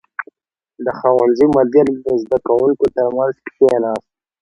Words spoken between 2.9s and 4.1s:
تر منځ کښېناست.